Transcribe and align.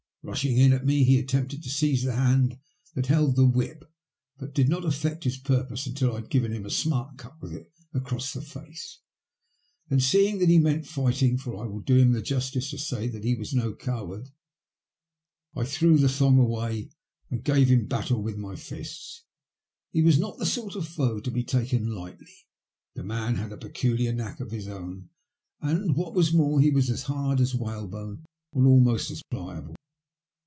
Bushing 0.23 0.55
in 0.57 0.71
at 0.71 0.85
me 0.85 1.03
he 1.03 1.17
attempted 1.17 1.63
to 1.63 1.69
seize 1.71 2.03
the 2.03 2.13
hand 2.13 2.59
that 2.93 3.07
held 3.07 3.35
the 3.35 3.43
whip, 3.43 3.91
but 4.37 4.49
he 4.49 4.53
did 4.53 4.69
not 4.69 4.85
affect 4.85 5.23
his 5.23 5.39
purpose 5.39 5.87
until 5.87 6.11
I 6.11 6.19
had 6.21 6.29
given 6.29 6.53
him 6.53 6.63
a 6.63 6.69
smart 6.69 7.17
cut 7.17 7.41
with 7.41 7.51
it 7.53 7.71
across 7.91 8.31
the 8.31 8.43
face. 8.43 8.99
Then, 9.89 9.99
seeing 9.99 10.37
that 10.37 10.47
he 10.47 10.59
meant 10.59 10.85
fighting, 10.85 11.39
for 11.39 11.55
I 11.57 11.65
will 11.65 11.79
do 11.79 11.97
him 11.97 12.11
the 12.11 12.21
justice 12.21 12.69
to 12.69 12.77
say 12.77 13.07
that 13.07 13.23
he 13.23 13.33
was 13.33 13.55
no 13.55 13.73
coward, 13.73 14.29
I 15.55 15.63
threw 15.63 15.97
the 15.97 16.07
thong 16.07 16.37
away 16.37 16.91
and 17.31 17.43
gave 17.43 17.69
him 17.69 17.87
battle 17.87 18.21
with 18.21 18.37
my 18.37 18.55
fists. 18.55 19.23
He 19.89 20.03
was 20.03 20.19
not 20.19 20.37
the 20.37 20.45
sort 20.45 20.75
of 20.75 20.87
foe 20.87 21.19
to 21.19 21.31
be 21.31 21.43
taken 21.43 21.95
lightly. 21.95 22.45
The 22.93 23.03
man 23.03 23.37
had 23.37 23.51
a 23.51 23.57
peculiar 23.57 24.13
knack 24.13 24.39
of 24.39 24.51
his 24.51 24.67
own, 24.67 25.09
and, 25.61 25.95
what 25.95 26.13
was 26.13 26.31
more, 26.31 26.61
he 26.61 26.69
was 26.69 26.91
as 26.91 27.01
hard 27.01 27.41
as 27.41 27.55
whalebone 27.55 28.23
and 28.53 28.67
almost 28.67 29.09
as 29.09 29.23
pliable. 29.31 29.75